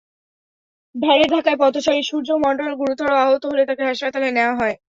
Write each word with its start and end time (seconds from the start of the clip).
ভ্যানের 0.95 1.29
ধাক্কায় 1.33 1.59
পথচারী 1.61 2.01
সূর্য্য 2.03 2.33
মণ্ডল 2.43 2.71
গুরুতর 2.81 3.09
আহত 3.17 3.43
হলে 3.45 3.63
তাঁকে 3.69 3.83
হাসপাতালে 3.89 4.29
নেওয়া 4.31 4.53
হয়। 4.59 4.75